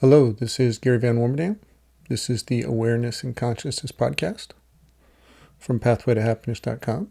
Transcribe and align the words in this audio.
Hello, 0.00 0.30
this 0.30 0.60
is 0.60 0.76
Gary 0.76 0.98
Van 0.98 1.16
Warmerdam. 1.16 1.56
This 2.10 2.28
is 2.28 2.42
the 2.42 2.60
Awareness 2.60 3.22
and 3.22 3.34
Consciousness 3.34 3.92
podcast 3.92 4.48
from 5.58 5.80
pathwaytohappiness.com. 5.80 7.10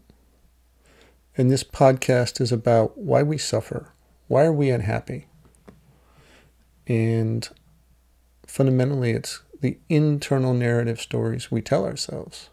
And 1.36 1.50
this 1.50 1.64
podcast 1.64 2.40
is 2.40 2.52
about 2.52 2.96
why 2.96 3.24
we 3.24 3.38
suffer. 3.38 3.92
Why 4.28 4.44
are 4.44 4.52
we 4.52 4.70
unhappy? 4.70 5.26
And 6.86 7.48
fundamentally, 8.46 9.10
it's 9.10 9.42
the 9.60 9.78
internal 9.88 10.54
narrative 10.54 11.00
stories 11.00 11.50
we 11.50 11.62
tell 11.62 11.84
ourselves. 11.84 12.50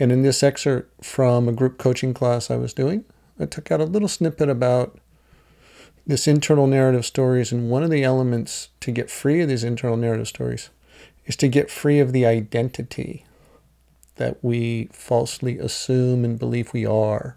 And 0.00 0.10
in 0.10 0.22
this 0.22 0.42
excerpt 0.42 1.04
from 1.04 1.48
a 1.48 1.52
group 1.52 1.78
coaching 1.78 2.12
class 2.12 2.50
I 2.50 2.56
was 2.56 2.74
doing, 2.74 3.04
I 3.38 3.46
took 3.46 3.70
out 3.70 3.80
a 3.80 3.84
little 3.84 4.08
snippet 4.08 4.48
about 4.48 4.98
this 6.08 6.26
internal 6.26 6.66
narrative 6.66 7.06
stories. 7.06 7.52
And 7.52 7.70
one 7.70 7.84
of 7.84 7.90
the 7.90 8.02
elements 8.02 8.70
to 8.80 8.90
get 8.90 9.10
free 9.10 9.40
of 9.42 9.48
these 9.48 9.62
internal 9.62 9.96
narrative 9.96 10.26
stories 10.26 10.70
is 11.26 11.36
to 11.36 11.48
get 11.48 11.70
free 11.70 12.00
of 12.00 12.12
the 12.12 12.26
identity 12.26 13.24
that 14.16 14.42
we 14.42 14.88
falsely 14.90 15.58
assume 15.58 16.24
and 16.24 16.38
believe 16.38 16.72
we 16.72 16.84
are 16.84 17.36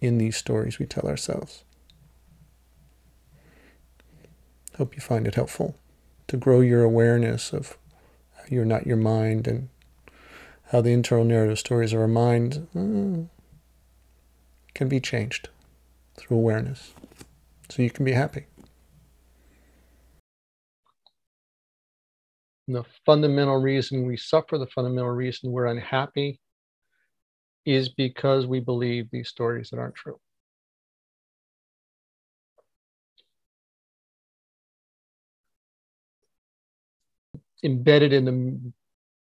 in 0.00 0.18
these 0.18 0.36
stories 0.36 0.78
we 0.78 0.86
tell 0.86 1.08
ourselves. 1.08 1.64
Hope 4.76 4.94
you 4.94 5.00
find 5.00 5.26
it 5.26 5.36
helpful 5.36 5.76
to 6.26 6.36
grow 6.36 6.60
your 6.60 6.82
awareness 6.82 7.52
of 7.52 7.78
you're 8.48 8.64
not 8.64 8.86
your 8.86 8.96
mind 8.96 9.46
and 9.46 9.68
how 10.70 10.80
the 10.80 10.92
internal 10.92 11.24
narrative 11.24 11.58
stories 11.58 11.92
of 11.92 12.00
our 12.00 12.08
mind 12.08 12.66
uh, 12.76 13.28
can 14.74 14.88
be 14.88 15.00
changed 15.00 15.48
through 16.18 16.36
awareness 16.36 16.92
so 17.68 17.82
you 17.82 17.90
can 17.90 18.04
be 18.04 18.12
happy. 18.12 18.46
The 22.66 22.84
fundamental 23.06 23.56
reason 23.56 24.06
we 24.06 24.18
suffer, 24.18 24.58
the 24.58 24.66
fundamental 24.66 25.10
reason 25.10 25.50
we're 25.50 25.66
unhappy, 25.66 26.38
is 27.64 27.88
because 27.88 28.46
we 28.46 28.60
believe 28.60 29.08
these 29.10 29.28
stories 29.28 29.70
that 29.70 29.78
aren't 29.78 29.94
true. 29.94 30.18
Embedded 37.64 38.12
in 38.12 38.24
the 38.24 38.72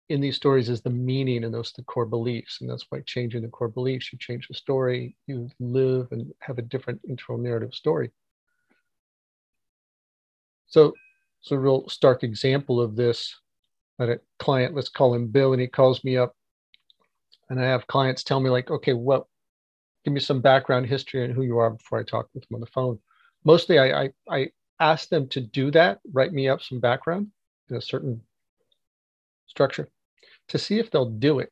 in 0.10 0.22
these 0.22 0.36
stories 0.38 0.70
is 0.70 0.82
the 0.82 0.90
meaning 0.90 1.44
and 1.44 1.54
those 1.54 1.74
the 1.74 1.84
core 1.84 2.06
beliefs 2.06 2.62
and 2.62 2.70
that's 2.70 2.86
why 2.90 3.02
changing 3.06 3.42
the 3.42 3.48
core 3.50 3.68
beliefs 3.68 4.12
you 4.12 4.20
change 4.20 4.48
the 4.48 4.54
story 4.54 5.16
you 5.28 5.50
live 5.60 6.08
and 6.12 6.32
have 6.40 6.58
a 6.58 6.62
different 6.62 7.02
internal 7.06 7.42
narrative 7.42 7.74
story. 7.74 8.12
So 10.68 10.94
it's 11.42 11.52
a 11.52 11.60
real 11.60 11.88
stark 11.90 12.24
example 12.24 12.80
of 12.80 12.96
this 12.96 13.36
that 14.00 14.10
a 14.10 14.20
client 14.40 14.76
let's 14.76 14.90
call 14.90 15.14
him 15.14 15.28
bill 15.28 15.54
and 15.54 15.62
he 15.62 15.68
calls 15.68 16.04
me 16.04 16.18
up 16.18 16.36
and 17.50 17.60
i 17.60 17.64
have 17.64 17.88
clients 17.88 18.24
tell 18.24 18.40
me 18.40 18.50
like 18.50 18.70
okay 18.70 18.94
what 18.94 19.26
give 20.04 20.14
me 20.14 20.20
some 20.20 20.42
background 20.42 20.86
history 20.86 21.26
and 21.26 21.34
who 21.34 21.44
you 21.44 21.58
are 21.58 21.72
before 21.72 22.00
i 22.00 22.04
talk 22.04 22.28
with 22.34 22.48
them 22.48 22.56
on 22.56 22.62
the 22.62 22.68
phone. 22.68 23.00
Mostly 23.44 23.80
i 23.80 24.04
i, 24.04 24.10
I 24.30 24.52
ask 24.80 25.10
them 25.10 25.28
to 25.30 25.42
do 25.42 25.72
that 25.72 26.00
write 26.12 26.34
me 26.34 26.48
up 26.48 26.62
some 26.62 26.80
background 26.80 27.28
in 27.70 27.76
a 27.76 27.82
certain 27.82 28.22
structure 29.48 29.90
to 30.50 30.58
see 30.58 30.80
if 30.80 30.92
they'll 30.92 31.10
do 31.10 31.40
it. 31.40 31.52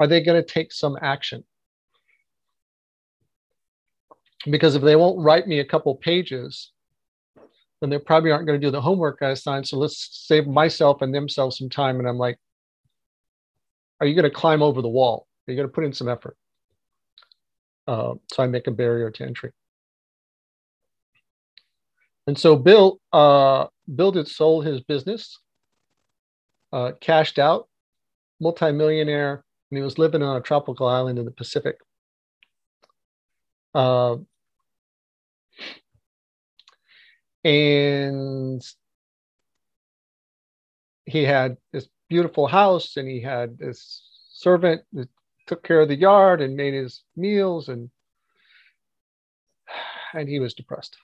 Are 0.00 0.06
they 0.06 0.22
going 0.22 0.42
to 0.42 0.48
take 0.48 0.72
some 0.72 0.96
action? 1.00 1.44
Because 4.50 4.74
if 4.74 4.82
they 4.82 4.96
won't 4.96 5.20
write 5.20 5.46
me 5.46 5.60
a 5.60 5.64
couple 5.64 5.94
pages, 5.94 6.72
then 7.80 7.90
they 7.90 7.98
probably 7.98 8.30
aren't 8.30 8.46
going 8.46 8.60
to 8.60 8.66
do 8.66 8.70
the 8.70 8.80
homework 8.80 9.18
I 9.22 9.30
assigned. 9.30 9.66
So 9.66 9.78
let's 9.78 10.26
save 10.26 10.46
myself 10.46 11.02
and 11.02 11.14
themselves 11.14 11.58
some 11.58 11.70
time. 11.70 11.98
And 11.98 12.08
I'm 12.08 12.18
like, 12.18 12.38
are 14.00 14.06
you 14.06 14.14
going 14.14 14.24
to 14.24 14.30
climb 14.30 14.62
over 14.62 14.82
the 14.82 14.88
wall? 14.88 15.26
Are 15.46 15.52
you 15.52 15.56
going 15.56 15.68
to 15.68 15.72
put 15.72 15.84
in 15.84 15.92
some 15.92 16.08
effort? 16.08 16.36
Uh, 17.86 18.14
so 18.32 18.42
I 18.42 18.46
make 18.46 18.66
a 18.66 18.70
barrier 18.70 19.10
to 19.10 19.24
entry. 19.24 19.52
And 22.26 22.38
so 22.38 22.56
Bill, 22.56 22.98
uh, 23.12 23.66
Bill 23.94 24.12
did 24.12 24.28
sold 24.28 24.66
his 24.66 24.80
business 24.80 25.38
uh, 26.74 26.90
cashed 27.00 27.38
out, 27.38 27.68
multimillionaire, 28.40 29.44
and 29.70 29.78
he 29.78 29.82
was 29.82 29.96
living 29.96 30.24
on 30.24 30.36
a 30.36 30.40
tropical 30.40 30.88
island 30.88 31.20
in 31.20 31.24
the 31.24 31.30
Pacific. 31.30 31.76
Uh, 33.72 34.16
and 37.44 38.62
he 41.06 41.22
had 41.22 41.56
this 41.72 41.88
beautiful 42.08 42.48
house 42.48 42.96
and 42.96 43.08
he 43.08 43.20
had 43.20 43.56
this 43.58 44.02
servant 44.32 44.82
that 44.92 45.08
took 45.46 45.62
care 45.62 45.80
of 45.80 45.88
the 45.88 45.96
yard 45.96 46.40
and 46.40 46.56
made 46.56 46.74
his 46.74 47.04
meals 47.16 47.68
and 47.68 47.90
and 50.14 50.28
he 50.28 50.40
was 50.40 50.54
depressed 50.54 50.96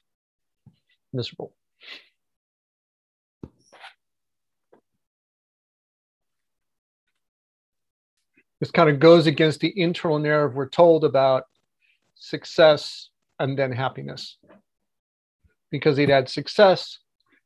miserable 1.12 1.52
this 8.60 8.70
kind 8.70 8.90
of 8.90 9.00
goes 9.00 9.26
against 9.26 9.60
the 9.60 9.72
internal 9.80 10.18
narrative 10.18 10.54
we're 10.54 10.68
told 10.68 11.04
about 11.04 11.44
success 12.14 13.08
and 13.38 13.58
then 13.58 13.72
happiness. 13.72 14.36
Because 15.70 15.96
he'd 15.96 16.10
had 16.10 16.28
success, 16.28 16.98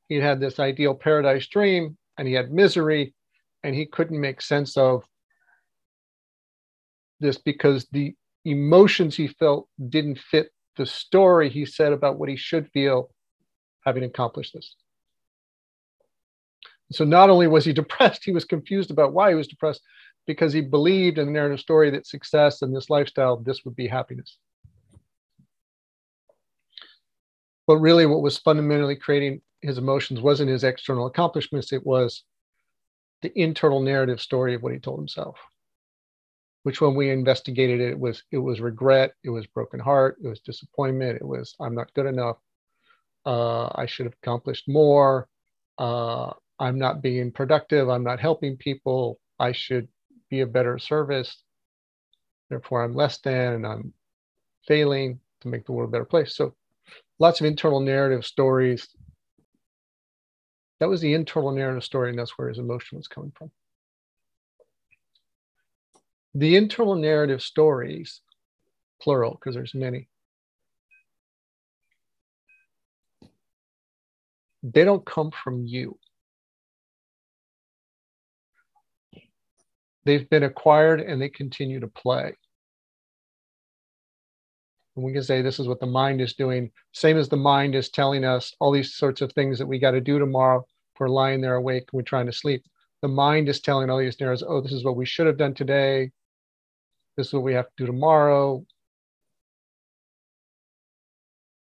he'd 0.09 0.23
had 0.23 0.41
this 0.41 0.59
ideal 0.59 0.95
paradise 0.95 1.47
dream, 1.47 1.97
and 2.19 2.27
he 2.27 2.35
had 2.35 2.53
misery, 2.53 3.15
and 3.63 3.75
he 3.75 3.87
couldn't 3.87 4.21
make 4.21 4.41
sense 4.41 4.77
of 4.77 5.05
this 7.21 7.39
because 7.39 7.87
the 7.93 8.15
emotions 8.45 9.15
he 9.15 9.29
felt 9.29 9.69
didn't 9.89 10.19
fit 10.19 10.51
the 10.77 10.85
story 10.85 11.49
he 11.49 11.65
said 11.65 11.93
about 11.93 12.19
what 12.19 12.29
he 12.29 12.37
should 12.37 12.69
feel 12.73 13.11
having 13.85 14.03
accomplished 14.03 14.53
this. 14.53 14.75
So 16.91 17.05
not 17.05 17.31
only 17.31 17.47
was 17.47 17.65
he 17.65 17.73
depressed, 17.83 18.25
he 18.25 18.33
was 18.33 18.45
confused 18.45 18.91
about 18.91 19.13
why 19.13 19.29
he 19.31 19.37
was 19.37 19.47
depressed 19.47 19.81
because 20.27 20.53
he 20.53 20.61
believed 20.61 21.19
in 21.19 21.27
the 21.27 21.33
narrative 21.33 21.61
story 21.61 21.91
that 21.91 22.07
success 22.07 22.63
and 22.63 22.75
this 22.75 22.91
lifestyle, 22.91 23.37
this 23.37 23.65
would 23.65 23.77
be 23.77 23.87
happiness. 23.87 24.39
But 27.67 27.79
really, 27.79 28.07
what 28.07 28.23
was 28.23 28.39
fundamentally 28.39 28.97
creating 28.97 29.41
his 29.63 29.79
emotions 29.79 30.21
wasn't 30.21 30.51
his 30.51 30.65
external 30.65 31.07
accomplishments, 31.07 31.73
it 31.73 31.85
was 31.85 32.25
the 33.23 33.33
internal 33.39 33.81
narrative 33.81 34.21
story 34.21 34.55
of 34.55 34.63
what 34.63 34.73
he 34.73 34.79
told 34.79 34.99
himself. 34.99 35.39
Which, 36.63 36.81
when 36.81 36.95
we 36.95 37.11
investigated 37.11 37.81
it, 37.81 37.91
it 37.93 37.99
was 37.99 38.23
it 38.31 38.39
was 38.39 38.61
regret, 38.61 39.13
it 39.23 39.31
was 39.31 39.47
broken 39.47 39.81
heart, 39.81 40.17
it 40.23 40.29
was 40.29 40.41
disappointment, 40.41 41.17
it 41.17 41.27
was 41.27 41.55
I'm 41.61 41.75
not 41.75 41.93
good 41.95 42.07
enough, 42.07 42.37
uh, 43.27 43.67
I 43.75 43.87
should 43.87 44.07
have 44.07 44.15
accomplished 44.23 44.69
more, 44.69 45.29
uh, 45.79 46.33
I'm 46.59 46.79
not 46.79 47.03
being 47.03 47.33
productive, 47.33 47.89
I'm 47.89 48.05
not 48.05 48.21
helping 48.21 48.57
people, 48.57 49.19
I 49.39 49.53
should 49.53 49.89
be 50.35 50.41
a 50.41 50.47
better 50.47 50.79
service. 50.79 51.43
Therefore, 52.51 52.83
I'm 52.83 52.95
less 52.95 53.19
than 53.19 53.55
and 53.55 53.67
I'm 53.67 53.93
failing 54.67 55.21
to 55.43 55.49
make 55.49 55.65
the 55.65 55.73
world 55.73 55.91
a 55.91 55.93
better 55.93 56.05
place. 56.05 56.35
So, 56.35 56.55
lots 57.19 57.41
of 57.41 57.47
internal 57.47 57.81
narrative 57.81 58.25
stories. 58.25 58.89
That 60.81 60.89
was 60.89 61.01
the 61.01 61.15
internal 61.15 61.53
narrative 61.53 61.85
story, 61.85 62.11
and 62.11 62.19
that's 62.19 62.37
where 62.37 62.49
his 62.49 62.59
emotion 62.59 62.99
was 62.99 63.07
coming 63.07 63.33
from. 63.37 63.51
The 66.35 66.57
internal 66.57 66.97
narrative 66.97 67.41
stories, 67.41 68.21
plural, 69.01 69.33
because 69.35 69.55
there's 69.55 69.75
many, 69.75 70.09
they 74.65 74.85
don't 74.85 75.07
come 75.07 75.31
from 75.31 75.65
you. 75.65 75.97
They've 80.05 80.29
been 80.29 80.43
acquired 80.43 81.01
and 81.01 81.21
they 81.21 81.29
continue 81.29 81.81
to 81.81 81.89
play. 81.89 82.35
And 84.97 85.05
we 85.05 85.13
can 85.13 85.23
say 85.23 85.43
this 85.43 85.59
is 85.59 85.67
what 85.67 85.81
the 85.81 85.87
mind 85.87 86.21
is 86.21 86.35
doing, 86.35 86.71
same 86.93 87.17
as 87.17 87.29
the 87.29 87.37
mind 87.37 87.75
is 87.75 87.91
telling 87.91 88.25
us 88.25 88.55
all 88.61 88.71
these 88.71 88.95
sorts 88.95 89.21
of 89.21 89.33
things 89.33 89.59
that 89.59 89.67
we 89.67 89.79
got 89.79 89.93
to 89.93 90.01
do 90.01 90.19
tomorrow 90.19 90.65
if 90.95 91.01
we're 91.01 91.09
lying 91.09 91.41
there 91.41 91.57
awake 91.57 91.89
we're 91.93 92.03
trying 92.03 92.27
to 92.27 92.33
sleep. 92.33 92.65
The 93.03 93.09
mind 93.09 93.49
is 93.49 93.61
telling 93.61 93.91
all 93.91 93.99
these 93.99 94.19
narratives, 94.21 94.45
oh, 94.47 94.61
this 94.61 94.73
is 94.73 94.85
what 94.85 94.97
we 94.97 95.05
should 95.05 95.27
have 95.27 95.37
done 95.37 95.55
today. 95.55 96.13
This 97.17 97.29
is 97.29 97.33
what 97.35 97.43
we 97.43 97.55
have 97.55 97.67
to 97.67 97.73
do 97.77 97.87
tomorrow. 97.87 98.65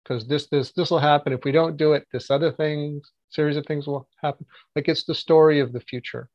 Because 0.03 0.25
this, 0.27 0.47
this, 0.47 0.71
this 0.71 0.89
will 0.89 0.99
happen. 0.99 1.33
If 1.33 1.43
we 1.43 1.51
don't 1.51 1.75
do 1.75 1.93
it, 1.93 2.07
this 2.13 2.31
other 2.31 2.51
thing, 2.51 3.01
series 3.29 3.57
of 3.57 3.65
things 3.65 3.87
will 3.87 4.07
happen. 4.21 4.45
Like 4.75 4.87
it's 4.87 5.03
the 5.03 5.15
story 5.15 5.59
of 5.59 5.73
the 5.73 5.81
future. 5.81 6.29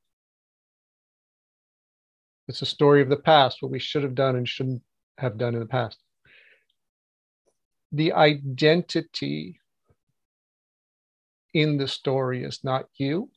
It's 2.52 2.60
a 2.60 2.66
story 2.66 3.00
of 3.00 3.08
the 3.08 3.16
past, 3.16 3.62
what 3.62 3.70
we 3.70 3.78
should 3.78 4.02
have 4.02 4.14
done 4.14 4.36
and 4.36 4.46
shouldn't 4.46 4.82
have 5.16 5.38
done 5.38 5.54
in 5.54 5.60
the 5.60 5.64
past. 5.64 5.96
The 7.92 8.12
identity 8.12 9.58
in 11.54 11.78
the 11.78 11.88
story 11.88 12.44
is 12.44 12.62
not 12.62 12.90
you. 12.96 13.30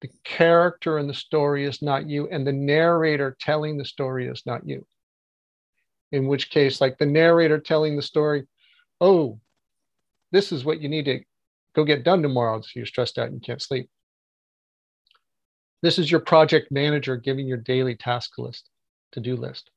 The 0.00 0.10
character 0.24 0.98
in 0.98 1.06
the 1.06 1.14
story 1.14 1.64
is 1.64 1.80
not 1.80 2.08
you, 2.08 2.28
and 2.28 2.44
the 2.44 2.52
narrator 2.52 3.36
telling 3.40 3.78
the 3.78 3.84
story 3.84 4.26
is 4.26 4.42
not 4.44 4.66
you. 4.66 4.84
In 6.10 6.26
which 6.26 6.50
case, 6.50 6.80
like 6.80 6.98
the 6.98 7.06
narrator 7.06 7.60
telling 7.60 7.94
the 7.94 8.02
story, 8.02 8.48
oh, 9.00 9.38
this 10.32 10.50
is 10.50 10.64
what 10.64 10.80
you 10.80 10.88
need 10.88 11.04
to 11.04 11.20
go 11.76 11.84
get 11.84 12.02
done 12.02 12.20
tomorrow. 12.20 12.60
So 12.62 12.70
you're 12.74 12.86
stressed 12.86 13.16
out 13.16 13.28
and 13.28 13.34
you 13.34 13.40
can't 13.42 13.62
sleep. 13.62 13.88
This 15.82 15.98
is 15.98 16.10
your 16.10 16.20
project 16.20 16.72
manager 16.72 17.16
giving 17.16 17.46
your 17.46 17.58
daily 17.58 17.94
task 17.94 18.38
list, 18.38 18.68
to 19.12 19.20
do 19.20 19.36
list. 19.36 19.70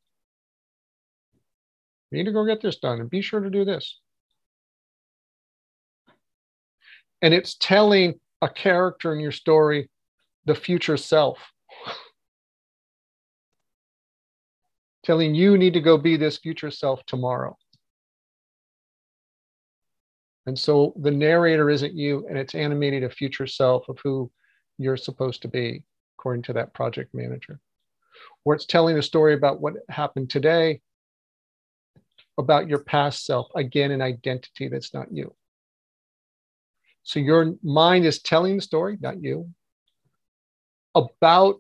You 2.09 2.17
need 2.17 2.25
to 2.25 2.31
go 2.31 2.45
get 2.45 2.61
this 2.61 2.77
done 2.77 2.99
and 2.99 3.09
be 3.09 3.21
sure 3.21 3.39
to 3.39 3.49
do 3.49 3.63
this. 3.63 3.99
And 7.21 7.33
it's 7.33 7.55
telling 7.55 8.19
a 8.41 8.49
character 8.49 9.13
in 9.13 9.19
your 9.19 9.31
story 9.31 9.89
the 10.45 10.55
future 10.55 10.97
self. 10.97 11.37
telling 15.03 15.35
you 15.35 15.57
need 15.57 15.73
to 15.73 15.81
go 15.81 15.97
be 15.97 16.17
this 16.17 16.37
future 16.37 16.71
self 16.71 17.05
tomorrow. 17.05 17.55
And 20.47 20.57
so 20.57 20.93
the 20.99 21.11
narrator 21.11 21.69
isn't 21.69 21.93
you, 21.93 22.25
and 22.27 22.37
it's 22.37 22.55
animating 22.55 23.03
a 23.03 23.09
future 23.09 23.45
self 23.45 23.87
of 23.87 23.99
who 24.03 24.31
you're 24.79 24.97
supposed 24.97 25.43
to 25.43 25.47
be, 25.47 25.83
according 26.21 26.43
to 26.43 26.53
that 26.53 26.71
project 26.73 27.15
manager. 27.15 27.59
Or 28.45 28.53
it's 28.53 28.67
telling 28.67 28.95
a 28.97 29.01
story 29.01 29.33
about 29.33 29.59
what 29.59 29.73
happened 29.89 30.29
today, 30.29 30.81
about 32.37 32.69
your 32.69 32.83
past 32.83 33.25
self, 33.25 33.47
again, 33.55 33.89
an 33.89 34.03
identity 34.03 34.67
that's 34.67 34.93
not 34.93 35.11
you. 35.11 35.33
So 37.01 37.19
your 37.19 37.55
mind 37.63 38.05
is 38.05 38.21
telling 38.21 38.57
the 38.57 38.61
story, 38.61 38.99
not 39.01 39.21
you, 39.21 39.49
about 40.93 41.55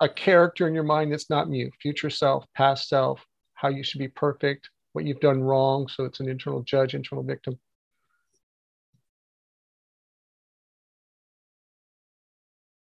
a 0.00 0.08
character 0.08 0.68
in 0.68 0.74
your 0.74 0.84
mind 0.84 1.12
that's 1.12 1.30
not 1.30 1.50
you, 1.50 1.70
future 1.80 2.10
self, 2.10 2.44
past 2.54 2.88
self, 2.88 3.24
how 3.54 3.68
you 3.68 3.82
should 3.82 3.98
be 3.98 4.08
perfect, 4.08 4.68
what 4.92 5.06
you've 5.06 5.20
done 5.20 5.42
wrong. 5.42 5.88
So 5.88 6.04
it's 6.04 6.20
an 6.20 6.28
internal 6.28 6.62
judge, 6.62 6.94
internal 6.94 7.24
victim. 7.24 7.58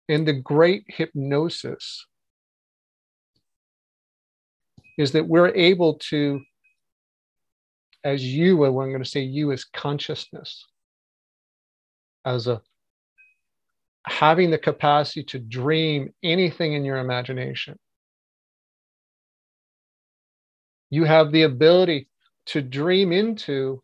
And 0.07 0.27
the 0.27 0.33
great 0.33 0.85
hypnosis 0.87 2.05
is 4.97 5.11
that 5.13 5.27
we're 5.27 5.53
able 5.55 5.95
to, 5.95 6.41
as 8.03 8.23
you, 8.23 8.57
what 8.57 8.67
I'm 8.67 8.91
going 8.91 9.03
to 9.03 9.09
say 9.09 9.21
you 9.21 9.51
as 9.51 9.65
consciousness, 9.65 10.65
as 12.23 12.47
a 12.47 12.61
having 14.07 14.51
the 14.51 14.57
capacity 14.57 15.23
to 15.23 15.39
dream 15.39 16.13
anything 16.23 16.73
in 16.73 16.85
your 16.85 16.97
imagination 16.97 17.75
you 20.89 21.03
have 21.03 21.31
the 21.31 21.43
ability 21.43 22.07
to 22.45 22.61
dream 22.61 23.11
into 23.11 23.81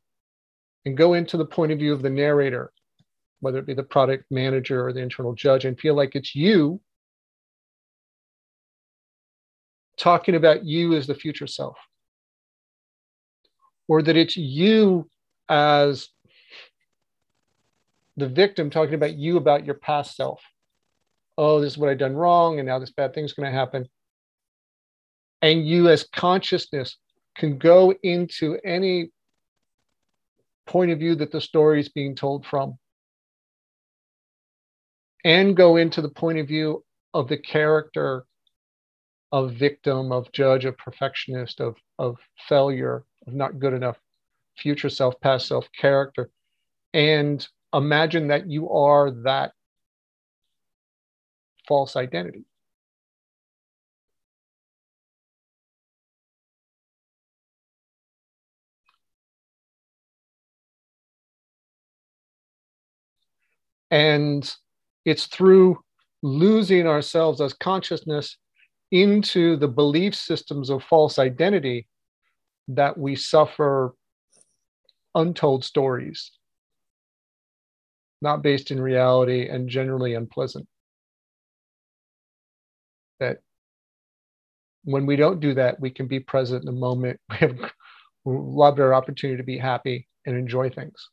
and 0.86 0.98
go 0.98 1.14
into 1.14 1.38
the 1.38 1.46
point 1.46 1.72
of 1.72 1.80
view 1.80 1.94
of 1.94 2.02
the 2.02 2.10
narrator, 2.10 2.72
whether 3.42 3.60
it 3.60 3.66
be 3.66 3.74
the 3.74 3.84
product 3.84 4.26
manager 4.32 4.86
or 4.86 4.94
the 4.94 5.02
internal 5.02 5.34
judge, 5.34 5.66
and 5.66 5.80
feel 5.80 5.96
like 5.96 6.16
it's 6.16 6.36
you 6.36 6.80
talking 9.98 10.36
about 10.36 10.66
you 10.66 10.96
as 10.96 11.06
the 11.06 11.16
future 11.16 11.48
self. 11.48 11.78
Or 13.88 14.02
that 14.02 14.16
it's 14.16 14.38
you 14.38 15.10
as 15.50 16.08
the 18.16 18.28
victim 18.30 18.70
talking 18.70 18.96
about 18.96 19.16
you 19.16 19.38
about 19.38 19.66
your 19.66 19.76
past 19.76 20.16
self. 20.16 20.42
Oh, 21.38 21.60
this 21.60 21.74
is 21.74 21.78
what 21.78 21.90
I've 21.90 21.98
done 21.98 22.16
wrong, 22.16 22.60
and 22.60 22.68
now 22.68 22.80
this 22.80 22.92
bad 22.92 23.14
thing's 23.14 23.34
going 23.34 23.52
to 23.52 23.58
happen 23.58 23.88
and 25.42 25.68
you 25.68 25.90
as 25.90 26.04
consciousness 26.04 26.98
can 27.36 27.58
go 27.58 27.94
into 28.04 28.58
any 28.64 29.12
point 30.68 30.92
of 30.92 31.00
view 31.00 31.16
that 31.16 31.32
the 31.32 31.42
story 31.42 31.80
is 31.80 31.90
being 31.90 32.16
told 32.16 32.46
from 32.46 32.78
and 35.24 35.56
go 35.56 35.78
into 35.78 36.02
the 36.02 36.10
point 36.10 36.40
of 36.40 36.48
view 36.48 36.84
of 37.14 37.28
the 37.28 37.38
character 37.38 38.26
of 39.32 39.54
victim 39.54 40.12
of 40.12 40.32
judge 40.32 40.66
of 40.66 40.78
perfectionist 40.78 41.62
of 41.62 41.78
of 42.00 42.18
failure 42.50 43.04
of 43.28 43.34
not 43.34 43.60
good 43.60 43.74
enough 43.74 43.98
future 44.58 44.90
self 44.90 45.20
past 45.22 45.48
self 45.48 45.68
character. 45.80 46.30
And 46.94 47.46
imagine 47.74 48.28
that 48.30 48.48
you 48.50 48.70
are 48.70 49.12
that 49.24 49.54
false 51.68 51.96
identity. 51.96 52.46
And 63.92 64.50
it's 65.06 65.25
through 65.25 65.80
losing 66.21 66.88
ourselves 66.88 67.42
as 67.42 67.53
consciousness 67.53 68.38
into 68.92 69.56
the 69.57 69.68
belief 69.68 70.13
systems 70.13 70.69
of 70.69 70.83
false 70.83 71.18
identity 71.18 71.88
that 72.68 72.98
we 72.98 73.15
suffer 73.15 73.94
untold 75.15 75.63
stories, 75.63 76.31
not 78.21 78.42
based 78.42 78.71
in 78.71 78.80
reality 78.80 79.48
and 79.48 79.69
generally 79.69 80.13
unpleasant. 80.13 80.68
That 83.19 83.39
when 84.83 85.06
we 85.06 85.15
don't 85.15 85.39
do 85.39 85.53
that, 85.56 85.80
we 85.80 85.89
can 85.89 86.07
be 86.07 86.19
present 86.19 86.62
in 86.62 86.65
the 86.65 86.80
moment. 86.80 87.19
We 87.30 87.38
have 87.38 87.71
lot 88.25 88.75
better 88.75 88.94
opportunity 88.94 89.38
to 89.38 89.44
be 89.44 89.57
happy 89.57 90.07
and 90.27 90.38
enjoy 90.38 90.69
things. 90.69 91.09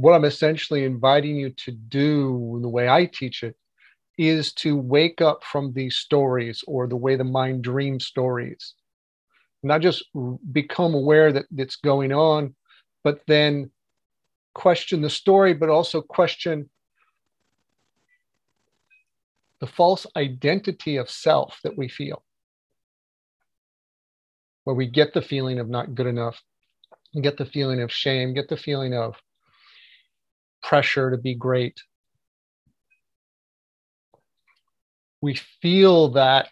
What 0.00 0.14
I'm 0.14 0.24
essentially 0.24 0.84
inviting 0.84 1.36
you 1.36 1.50
to 1.50 1.72
do, 1.72 2.58
the 2.62 2.68
way 2.68 2.88
I 2.88 3.06
teach 3.06 3.42
it, 3.42 3.56
is 4.18 4.52
to 4.54 4.76
wake 4.76 5.20
up 5.20 5.44
from 5.44 5.72
these 5.72 5.96
stories 5.96 6.62
or 6.66 6.86
the 6.86 6.96
way 6.96 7.16
the 7.16 7.24
mind 7.24 7.62
dreams 7.62 8.06
stories. 8.06 8.74
Not 9.62 9.82
just 9.82 10.04
become 10.52 10.94
aware 10.94 11.32
that 11.32 11.46
it's 11.56 11.76
going 11.76 12.12
on, 12.12 12.54
but 13.04 13.20
then 13.26 13.70
question 14.54 15.00
the 15.02 15.10
story, 15.10 15.54
but 15.54 15.68
also 15.68 16.00
question 16.00 16.68
the 19.60 19.66
false 19.66 20.06
identity 20.16 20.96
of 20.96 21.10
self 21.10 21.58
that 21.62 21.76
we 21.76 21.88
feel, 21.88 22.22
where 24.64 24.76
we 24.76 24.86
get 24.86 25.12
the 25.12 25.22
feeling 25.22 25.58
of 25.58 25.68
not 25.68 25.94
good 25.94 26.06
enough, 26.06 26.42
get 27.20 27.36
the 27.36 27.44
feeling 27.44 27.82
of 27.82 27.92
shame, 27.92 28.32
get 28.32 28.48
the 28.48 28.56
feeling 28.56 28.94
of 28.94 29.14
pressure 30.62 31.10
to 31.10 31.16
be 31.16 31.34
great. 31.34 31.82
We 35.20 35.34
feel 35.60 36.10
that 36.10 36.48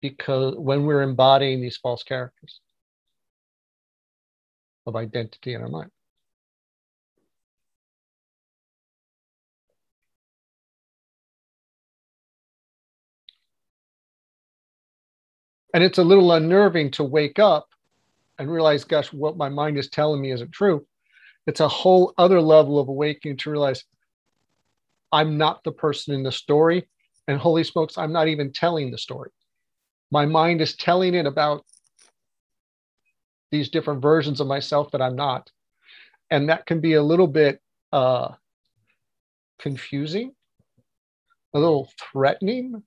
because 0.00 0.54
when 0.56 0.84
we're 0.84 1.02
embodying 1.02 1.60
these 1.60 1.76
false 1.76 2.02
characters 2.02 2.60
of 4.86 4.96
identity 4.96 5.54
in 5.54 5.62
our 5.62 5.68
mind. 5.68 5.90
And 15.72 15.84
it's 15.84 15.98
a 15.98 16.04
little 16.04 16.32
unnerving 16.32 16.90
to 16.92 17.04
wake 17.04 17.38
up 17.38 17.68
and 18.38 18.50
realize, 18.50 18.84
gosh, 18.84 19.12
what 19.12 19.36
my 19.36 19.48
mind 19.48 19.78
is 19.78 19.88
telling 19.88 20.20
me 20.20 20.32
isn't 20.32 20.52
true 20.52 20.84
it's 21.46 21.60
a 21.60 21.68
whole 21.68 22.12
other 22.18 22.40
level 22.40 22.78
of 22.78 22.88
awakening 22.88 23.38
to 23.38 23.50
realize 23.50 23.84
I'm 25.12 25.38
not 25.38 25.64
the 25.64 25.72
person 25.72 26.14
in 26.14 26.22
the 26.22 26.32
story. 26.32 26.88
And 27.26 27.38
holy 27.38 27.64
smokes, 27.64 27.98
I'm 27.98 28.12
not 28.12 28.28
even 28.28 28.52
telling 28.52 28.90
the 28.90 28.98
story. 28.98 29.30
My 30.10 30.26
mind 30.26 30.60
is 30.60 30.76
telling 30.76 31.14
it 31.14 31.26
about 31.26 31.64
these 33.50 33.68
different 33.70 34.02
versions 34.02 34.40
of 34.40 34.46
myself 34.46 34.90
that 34.92 35.02
I'm 35.02 35.16
not. 35.16 35.50
And 36.30 36.48
that 36.48 36.66
can 36.66 36.80
be 36.80 36.94
a 36.94 37.02
little 37.02 37.26
bit 37.26 37.60
uh, 37.92 38.28
confusing, 39.58 40.32
a 41.54 41.58
little 41.58 41.90
threatening, 42.12 42.82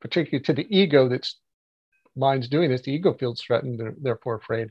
particularly 0.00 0.42
to 0.44 0.52
the 0.52 0.66
ego 0.76 1.08
that's 1.08 1.38
mind's 2.16 2.48
doing 2.48 2.70
this. 2.70 2.82
The 2.82 2.92
ego 2.92 3.14
feels 3.14 3.40
threatened, 3.40 3.80
therefore 4.00 4.36
afraid 4.36 4.70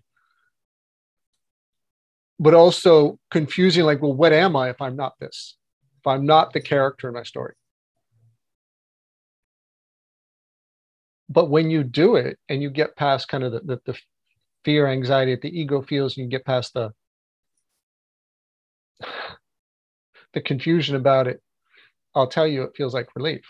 but 2.39 2.53
also 2.53 3.19
confusing 3.31 3.83
like 3.85 4.01
well 4.01 4.13
what 4.13 4.33
am 4.33 4.55
i 4.55 4.69
if 4.69 4.81
i'm 4.81 4.95
not 4.95 5.13
this 5.19 5.55
if 5.99 6.07
i'm 6.07 6.25
not 6.25 6.53
the 6.53 6.61
character 6.61 7.07
in 7.07 7.13
my 7.13 7.23
story 7.23 7.53
but 11.29 11.49
when 11.49 11.69
you 11.71 11.83
do 11.83 12.15
it 12.15 12.37
and 12.49 12.61
you 12.61 12.69
get 12.69 12.95
past 12.95 13.27
kind 13.27 13.43
of 13.43 13.51
the, 13.51 13.59
the, 13.61 13.81
the 13.85 13.97
fear, 14.63 14.87
anxiety 14.87 15.33
that 15.33 15.41
the 15.41 15.59
ego 15.59 15.81
feels, 15.81 16.15
and 16.17 16.25
you 16.25 16.29
get 16.29 16.45
past 16.45 16.73
the 16.73 16.91
the 20.33 20.41
confusion 20.41 20.95
about 20.95 21.27
it, 21.27 21.41
I'll 22.15 22.27
tell 22.27 22.47
you, 22.47 22.63
it 22.63 22.75
feels 22.75 22.93
like 22.93 23.07
relief. 23.15 23.43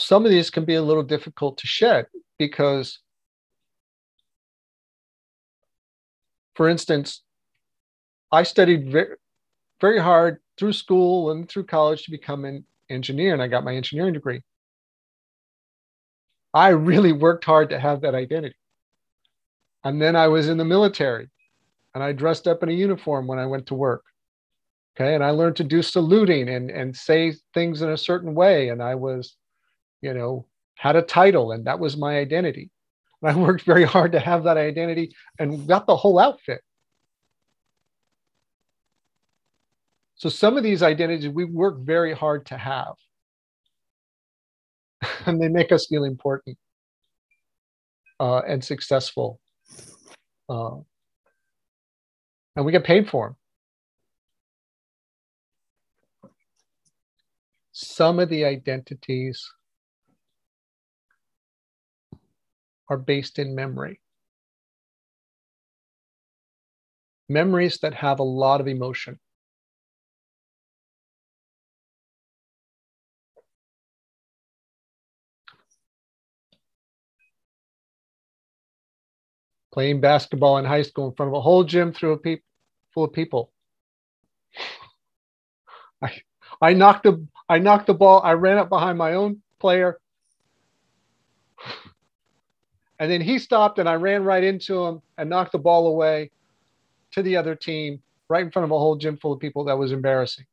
Some 0.00 0.24
of 0.24 0.30
these 0.30 0.50
can 0.50 0.64
be 0.64 0.74
a 0.74 0.82
little 0.82 1.02
difficult 1.02 1.58
to 1.58 1.66
shed 1.66 2.06
because, 2.38 3.00
for 6.54 6.68
instance, 6.68 7.22
I 8.32 8.44
studied 8.44 8.90
very, 8.90 9.16
very 9.80 10.00
hard 10.00 10.38
through 10.58 10.72
school 10.72 11.30
and 11.30 11.48
through 11.48 11.64
college 11.64 12.04
to 12.04 12.10
become 12.10 12.44
an 12.44 12.64
engineer, 12.88 13.32
and 13.32 13.42
I 13.42 13.48
got 13.48 13.64
my 13.64 13.74
engineering 13.74 14.14
degree. 14.14 14.42
I 16.52 16.68
really 16.68 17.12
worked 17.12 17.44
hard 17.44 17.70
to 17.70 17.78
have 17.78 18.00
that 18.00 18.14
identity. 18.14 18.56
And 19.84 20.00
then 20.00 20.16
I 20.16 20.28
was 20.28 20.48
in 20.48 20.58
the 20.58 20.64
military 20.64 21.28
and 21.94 22.02
I 22.02 22.12
dressed 22.12 22.48
up 22.48 22.62
in 22.62 22.68
a 22.68 22.72
uniform 22.72 23.26
when 23.26 23.38
I 23.38 23.46
went 23.46 23.66
to 23.66 23.74
work. 23.74 24.04
Okay. 24.96 25.14
And 25.14 25.24
I 25.24 25.30
learned 25.30 25.56
to 25.56 25.64
do 25.64 25.82
saluting 25.82 26.48
and, 26.48 26.70
and 26.70 26.94
say 26.94 27.34
things 27.54 27.82
in 27.82 27.90
a 27.90 27.96
certain 27.96 28.34
way. 28.34 28.68
And 28.68 28.82
I 28.82 28.96
was, 28.96 29.36
you 30.02 30.14
know, 30.14 30.46
had 30.76 30.96
a 30.96 31.02
title 31.02 31.52
and 31.52 31.66
that 31.66 31.78
was 31.78 31.96
my 31.96 32.18
identity. 32.18 32.70
And 33.22 33.30
I 33.30 33.36
worked 33.46 33.64
very 33.64 33.84
hard 33.84 34.12
to 34.12 34.20
have 34.20 34.44
that 34.44 34.56
identity 34.56 35.14
and 35.38 35.66
got 35.66 35.86
the 35.86 35.96
whole 35.96 36.18
outfit. 36.18 36.62
So 40.16 40.28
some 40.28 40.56
of 40.56 40.62
these 40.62 40.82
identities 40.82 41.28
we 41.30 41.44
work 41.44 41.80
very 41.80 42.14
hard 42.14 42.46
to 42.46 42.58
have. 42.58 42.94
and 45.26 45.40
they 45.40 45.48
make 45.48 45.72
us 45.72 45.86
feel 45.86 46.04
important 46.04 46.58
uh, 48.18 48.40
and 48.40 48.62
successful. 48.62 49.40
Uh, 50.48 50.76
and 52.56 52.66
we 52.66 52.72
get 52.72 52.84
paid 52.84 53.08
for 53.08 53.28
them. 53.28 53.36
Some 57.72 58.18
of 58.18 58.28
the 58.28 58.44
identities 58.44 59.50
are 62.90 62.98
based 62.98 63.38
in 63.38 63.54
memory. 63.56 64.02
Memories 67.30 67.78
that 67.78 67.94
have 67.94 68.18
a 68.20 68.24
lot 68.24 68.60
of 68.60 68.68
emotion. 68.68 69.18
playing 79.72 80.00
basketball 80.00 80.58
in 80.58 80.64
high 80.64 80.82
school 80.82 81.08
in 81.08 81.14
front 81.14 81.28
of 81.30 81.34
a 81.34 81.40
whole 81.40 81.64
gym 81.64 81.92
through 81.92 82.12
a 82.12 82.18
pe- 82.18 82.40
full 82.94 83.04
of 83.04 83.12
people. 83.12 83.52
I 86.02 86.22
I 86.60 86.74
knocked 86.74 87.04
the 87.04 87.26
I 87.48 87.58
knocked 87.58 87.86
the 87.86 87.94
ball. 87.94 88.20
I 88.22 88.32
ran 88.32 88.58
up 88.58 88.68
behind 88.68 88.98
my 88.98 89.14
own 89.14 89.42
player, 89.60 90.00
and 93.00 93.10
then 93.10 93.22
he 93.22 93.38
stopped, 93.38 93.78
and 93.78 93.88
I 93.88 93.94
ran 93.94 94.22
right 94.24 94.44
into 94.44 94.84
him 94.84 95.00
and 95.16 95.30
knocked 95.30 95.52
the 95.52 95.58
ball 95.58 95.86
away 95.86 96.30
to 97.12 97.22
the 97.22 97.36
other 97.38 97.54
team, 97.54 98.02
right 98.28 98.44
in 98.44 98.50
front 98.50 98.64
of 98.64 98.70
a 98.70 98.78
whole 98.78 98.94
gym 98.96 99.16
full 99.16 99.32
of 99.32 99.40
people. 99.40 99.64
That 99.64 99.78
was 99.78 99.90
embarrassing. 99.90 100.44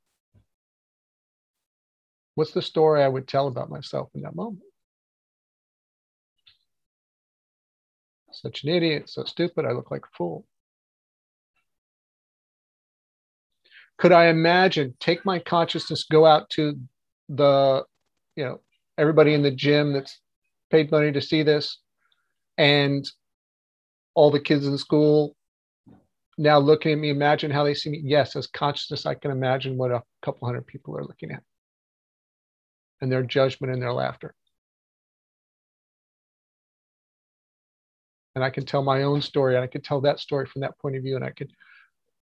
What's 2.35 2.51
the 2.51 2.61
story 2.61 3.03
I 3.03 3.09
would 3.09 3.27
tell 3.27 3.47
about 3.47 3.69
myself 3.69 4.09
in 4.15 4.21
that 4.21 4.35
moment? 4.35 4.63
such 8.31 8.63
an 8.63 8.69
idiot, 8.69 9.09
so 9.09 9.23
stupid, 9.23 9.65
I 9.65 9.71
look 9.71 9.89
like 9.89 10.03
a 10.03 10.15
fool. 10.15 10.45
Could 13.97 14.11
I 14.11 14.27
imagine, 14.27 14.93
take 14.99 15.25
my 15.25 15.39
consciousness, 15.39 16.03
go 16.03 16.23
out 16.23 16.47
to 16.51 16.79
the, 17.29 17.83
you 18.35 18.45
know, 18.45 18.61
everybody 18.95 19.33
in 19.33 19.41
the 19.41 19.49
gym 19.49 19.91
that's 19.91 20.21
paid 20.69 20.91
money 20.91 21.11
to 21.11 21.19
see 21.19 21.41
this, 21.41 21.79
and 22.57 23.09
all 24.15 24.31
the 24.31 24.39
kids 24.39 24.65
in 24.65 24.77
school 24.77 25.35
now 26.39 26.59
looking 26.59 26.91
at 26.91 26.99
me, 26.99 27.09
imagine 27.09 27.49
how 27.49 27.63
they 27.63 27.73
see 27.73 27.89
me. 27.89 27.99
Yes, 28.03 28.35
as 28.35 28.45
consciousness, 28.45 29.07
I 29.07 29.15
can 29.15 29.31
imagine 29.31 29.75
what 29.75 29.91
a 29.91 30.03
couple 30.21 30.47
hundred 30.47 30.67
people 30.67 30.95
are 30.95 31.03
looking 31.03 31.31
at 31.31 31.41
and 33.01 33.11
their 33.11 33.23
judgment 33.23 33.73
and 33.73 33.81
their 33.81 33.93
laughter. 33.93 34.35
and 38.37 38.43
I 38.43 38.51
can 38.51 38.67
tell 38.67 38.83
my 38.83 39.01
own 39.01 39.19
story 39.23 39.55
and 39.55 39.63
I 39.63 39.67
could 39.67 39.83
tell 39.83 39.99
that 40.01 40.19
story 40.19 40.45
from 40.45 40.61
that 40.61 40.77
point 40.77 40.95
of 40.95 41.01
view 41.01 41.15
and 41.15 41.25
I 41.25 41.31
could 41.31 41.51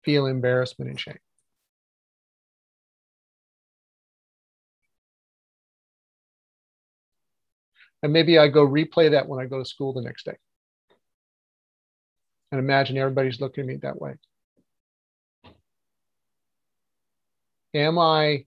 feel 0.05 0.27
embarrassment 0.27 0.89
and 0.89 0.97
shame. 0.97 1.17
And 8.03 8.13
maybe 8.13 8.37
I 8.37 8.47
go 8.47 8.65
replay 8.65 9.11
that 9.11 9.27
when 9.27 9.39
I 9.39 9.47
go 9.47 9.59
to 9.59 9.65
school 9.65 9.93
the 9.93 10.01
next 10.01 10.25
day. 10.25 10.37
And 12.51 12.59
imagine 12.59 12.97
everybody's 12.97 13.41
looking 13.41 13.63
at 13.63 13.67
me 13.67 13.75
that 13.77 13.99
way. 13.99 14.15
Am 17.73 17.99
I 17.99 18.45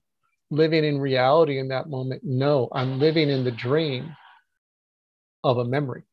living 0.50 0.84
in 0.84 0.98
reality 0.98 1.58
in 1.58 1.68
that 1.68 1.88
moment? 1.88 2.22
No, 2.24 2.68
I'm 2.72 2.98
living 2.98 3.28
in 3.28 3.44
the 3.44 3.50
dream 3.50 4.16
of 5.44 5.58
a 5.58 5.64
memory. 5.64 6.04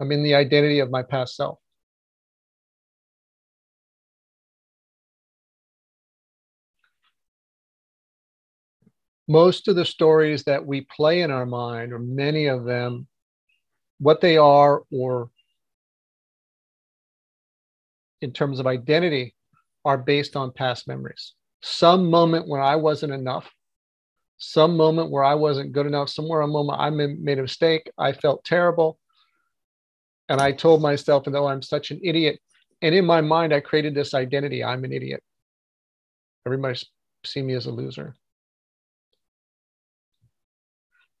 I'm 0.00 0.12
in 0.12 0.22
the 0.22 0.34
identity 0.34 0.80
of 0.80 0.90
my 0.90 1.02
past 1.02 1.36
self. 1.36 1.58
Most 9.28 9.66
of 9.66 9.74
the 9.74 9.84
stories 9.84 10.44
that 10.44 10.64
we 10.64 10.82
play 10.82 11.22
in 11.22 11.30
our 11.30 11.46
mind, 11.46 11.92
or 11.92 11.98
many 11.98 12.46
of 12.46 12.64
them, 12.64 13.08
what 13.98 14.20
they 14.20 14.36
are, 14.36 14.82
or 14.92 15.30
in 18.20 18.32
terms 18.32 18.60
of 18.60 18.66
identity, 18.66 19.34
are 19.84 19.98
based 19.98 20.36
on 20.36 20.52
past 20.52 20.86
memories. 20.86 21.34
Some 21.62 22.08
moment 22.10 22.46
when 22.46 22.60
I 22.60 22.76
wasn't 22.76 23.12
enough, 23.12 23.50
some 24.38 24.76
moment 24.76 25.10
where 25.10 25.24
I 25.24 25.34
wasn't 25.34 25.72
good 25.72 25.86
enough, 25.86 26.08
somewhere 26.10 26.42
a 26.42 26.46
moment 26.46 26.80
I 26.80 26.90
made 26.90 27.38
a 27.38 27.42
mistake, 27.42 27.90
I 27.98 28.12
felt 28.12 28.44
terrible, 28.44 28.98
and 30.28 30.40
I 30.40 30.52
told 30.52 30.82
myself, 30.82 31.26
and 31.26 31.34
though 31.34 31.46
I'm 31.46 31.62
such 31.62 31.90
an 31.90 32.00
idiot, 32.02 32.40
and 32.82 32.94
in 32.94 33.06
my 33.06 33.20
mind, 33.20 33.54
I 33.54 33.60
created 33.60 33.94
this 33.94 34.14
identity 34.14 34.62
I'm 34.62 34.84
an 34.84 34.92
idiot. 34.92 35.22
Everybody 36.44 36.78
see 37.24 37.42
me 37.42 37.54
as 37.54 37.66
a 37.66 37.70
loser. 37.70 38.14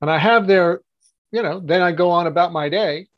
And 0.00 0.10
I 0.10 0.18
have 0.18 0.46
their, 0.46 0.80
you 1.32 1.42
know, 1.42 1.60
then 1.60 1.82
I 1.82 1.92
go 1.92 2.10
on 2.10 2.26
about 2.26 2.52
my 2.52 2.68
day 2.68 3.08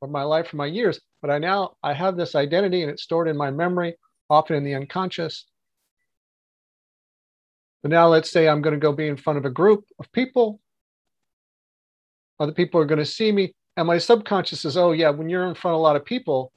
or 0.00 0.08
my 0.08 0.22
life 0.22 0.52
or 0.52 0.56
my 0.56 0.66
years. 0.66 1.00
But 1.20 1.30
I 1.30 1.38
now 1.38 1.76
I 1.82 1.92
have 1.92 2.16
this 2.16 2.34
identity 2.34 2.82
and 2.82 2.90
it's 2.90 3.02
stored 3.02 3.28
in 3.28 3.36
my 3.36 3.50
memory, 3.50 3.96
often 4.30 4.56
in 4.56 4.64
the 4.64 4.74
unconscious. 4.74 5.44
But 7.82 7.90
now 7.90 8.08
let's 8.08 8.30
say 8.30 8.48
I'm 8.48 8.62
going 8.62 8.74
to 8.74 8.80
go 8.80 8.92
be 8.92 9.08
in 9.08 9.16
front 9.16 9.38
of 9.38 9.44
a 9.44 9.50
group 9.50 9.84
of 9.98 10.10
people. 10.12 10.60
Other 12.38 12.52
people 12.52 12.80
are 12.80 12.86
going 12.86 12.98
to 12.98 13.04
see 13.04 13.30
me. 13.32 13.54
And 13.80 13.86
my 13.86 13.96
subconscious 13.96 14.60
says, 14.60 14.76
oh, 14.76 14.92
yeah, 14.92 15.08
when 15.08 15.30
you're 15.30 15.48
in 15.48 15.54
front 15.54 15.74
of 15.74 15.78
a 15.78 15.82
lot 15.82 15.96
of 15.96 16.04
people, 16.04 16.52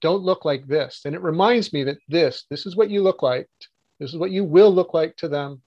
don't 0.00 0.22
look 0.22 0.46
like 0.46 0.66
this. 0.66 1.02
And 1.04 1.14
it 1.14 1.20
reminds 1.20 1.74
me 1.74 1.84
that 1.84 1.98
this, 2.08 2.46
this 2.48 2.64
is 2.64 2.74
what 2.74 2.88
you 2.88 3.02
look 3.02 3.22
like. 3.22 3.50
This 4.00 4.14
is 4.14 4.16
what 4.16 4.30
you 4.30 4.44
will 4.44 4.74
look 4.74 4.94
like 4.94 5.14
to 5.16 5.28
them. 5.28 5.60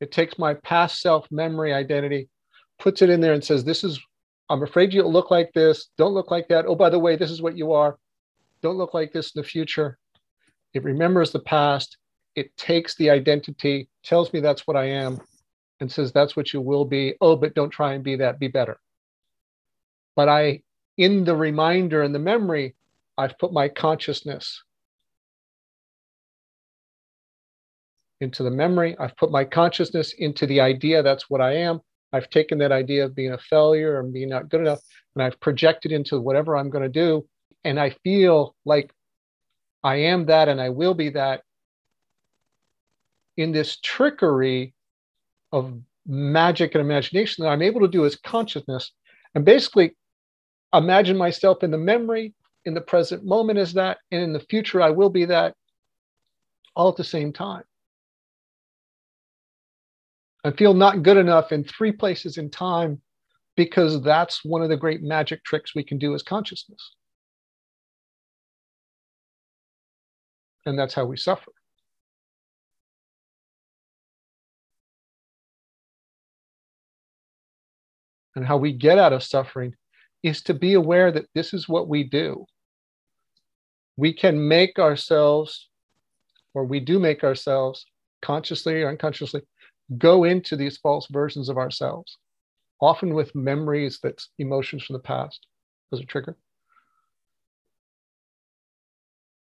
It 0.00 0.12
takes 0.12 0.38
my 0.38 0.54
past 0.54 1.02
self 1.02 1.30
memory 1.30 1.74
identity, 1.74 2.30
puts 2.78 3.02
it 3.02 3.10
in 3.10 3.20
there 3.20 3.34
and 3.34 3.44
says, 3.44 3.62
this 3.62 3.84
is, 3.84 4.00
I'm 4.48 4.62
afraid 4.62 4.94
you'll 4.94 5.12
look 5.12 5.30
like 5.30 5.52
this. 5.52 5.90
Don't 5.98 6.14
look 6.14 6.30
like 6.30 6.48
that. 6.48 6.64
Oh, 6.64 6.74
by 6.74 6.88
the 6.88 6.98
way, 6.98 7.16
this 7.16 7.30
is 7.30 7.42
what 7.42 7.58
you 7.58 7.74
are. 7.74 7.98
Don't 8.62 8.78
look 8.78 8.94
like 8.94 9.12
this 9.12 9.32
in 9.34 9.42
the 9.42 9.46
future. 9.46 9.98
It 10.72 10.84
remembers 10.84 11.32
the 11.32 11.40
past. 11.40 11.98
It 12.34 12.56
takes 12.56 12.94
the 12.94 13.10
identity, 13.10 13.90
tells 14.04 14.32
me 14.32 14.40
that's 14.40 14.66
what 14.66 14.78
I 14.78 14.86
am, 14.86 15.20
and 15.80 15.92
says 15.92 16.12
that's 16.12 16.34
what 16.34 16.54
you 16.54 16.62
will 16.62 16.86
be. 16.86 17.14
Oh, 17.20 17.36
but 17.36 17.52
don't 17.52 17.68
try 17.68 17.92
and 17.92 18.02
be 18.02 18.16
that. 18.16 18.38
Be 18.38 18.48
better 18.48 18.80
but 20.16 20.28
I, 20.28 20.62
in 20.96 21.24
the 21.24 21.36
reminder 21.36 22.02
and 22.02 22.14
the 22.14 22.18
memory, 22.18 22.74
I've 23.16 23.38
put 23.38 23.52
my 23.52 23.68
consciousness. 23.68 24.62
into 28.20 28.42
the 28.42 28.50
memory. 28.50 28.96
I've 28.98 29.16
put 29.16 29.30
my 29.30 29.44
consciousness 29.44 30.12
into 30.18 30.46
the 30.46 30.60
idea 30.60 31.02
that's 31.02 31.30
what 31.30 31.40
I 31.40 31.54
am. 31.56 31.80
I've 32.12 32.28
taken 32.28 32.58
that 32.58 32.72
idea 32.72 33.04
of 33.04 33.14
being 33.14 33.32
a 33.32 33.38
failure 33.38 34.00
and 34.00 34.12
being 34.12 34.28
not 34.28 34.48
good 34.48 34.60
enough, 34.60 34.80
and 35.14 35.22
I've 35.22 35.40
projected 35.40 35.92
into 35.92 36.20
whatever 36.20 36.56
I'm 36.56 36.70
going 36.70 36.82
to 36.82 36.88
do. 36.88 37.26
And 37.64 37.78
I 37.78 37.90
feel 38.04 38.54
like 38.64 38.92
I 39.82 39.96
am 39.96 40.26
that 40.26 40.48
and 40.48 40.60
I 40.60 40.70
will 40.70 40.94
be 40.94 41.10
that 41.10 41.42
in 43.36 43.52
this 43.52 43.78
trickery 43.82 44.74
of 45.52 45.78
magic 46.06 46.74
and 46.74 46.82
imagination 46.82 47.44
that 47.44 47.50
I'm 47.50 47.62
able 47.62 47.80
to 47.80 47.88
do 47.88 48.04
as 48.04 48.16
consciousness 48.16 48.92
and 49.34 49.44
basically 49.44 49.96
imagine 50.74 51.16
myself 51.16 51.62
in 51.62 51.70
the 51.70 51.78
memory, 51.78 52.34
in 52.64 52.74
the 52.74 52.80
present 52.80 53.24
moment 53.24 53.58
as 53.58 53.72
that, 53.74 53.98
and 54.10 54.22
in 54.22 54.32
the 54.32 54.40
future 54.40 54.80
I 54.80 54.90
will 54.90 55.10
be 55.10 55.24
that 55.26 55.54
all 56.76 56.88
at 56.88 56.96
the 56.96 57.04
same 57.04 57.32
time. 57.32 57.64
I 60.44 60.50
feel 60.52 60.72
not 60.72 61.02
good 61.02 61.16
enough 61.16 61.52
in 61.52 61.64
three 61.64 61.92
places 61.92 62.38
in 62.38 62.50
time 62.50 63.02
because 63.56 64.02
that's 64.02 64.44
one 64.44 64.62
of 64.62 64.70
the 64.70 64.76
great 64.76 65.02
magic 65.02 65.44
tricks 65.44 65.74
we 65.74 65.84
can 65.84 65.98
do 65.98 66.14
as 66.14 66.22
consciousness. 66.22 66.94
And 70.64 70.78
that's 70.78 70.94
how 70.94 71.04
we 71.04 71.16
suffer. 71.16 71.52
And 78.36 78.46
how 78.46 78.56
we 78.56 78.72
get 78.72 78.98
out 78.98 79.12
of 79.12 79.22
suffering 79.22 79.74
is 80.22 80.42
to 80.42 80.54
be 80.54 80.74
aware 80.74 81.10
that 81.10 81.28
this 81.34 81.54
is 81.54 81.68
what 81.68 81.88
we 81.88 82.04
do. 82.04 82.44
We 83.96 84.12
can 84.12 84.46
make 84.48 84.78
ourselves, 84.78 85.68
or 86.54 86.64
we 86.64 86.80
do 86.80 86.98
make 86.98 87.24
ourselves 87.24 87.86
consciously 88.22 88.82
or 88.82 88.88
unconsciously, 88.88 89.42
go 89.98 90.24
into 90.24 90.56
these 90.56 90.78
false 90.78 91.06
versions 91.10 91.48
of 91.48 91.58
ourselves, 91.58 92.18
often 92.80 93.14
with 93.14 93.34
memories 93.34 93.98
that's 94.02 94.28
emotions 94.38 94.84
from 94.84 94.94
the 94.94 95.00
past 95.00 95.46
as 95.92 96.00
a 96.00 96.04
trigger. 96.04 96.36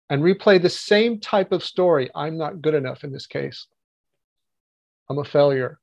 And 0.10 0.22
replay 0.22 0.62
the 0.62 0.70
same 0.70 1.20
type 1.20 1.52
of 1.54 1.64
story. 1.64 2.10
I'm 2.14 2.38
not 2.38 2.62
good 2.62 2.74
enough 2.74 3.04
in 3.04 3.14
this 3.14 3.28
case. 3.28 3.68
I'm 5.10 5.20
a 5.20 5.24
failure. 5.24 5.80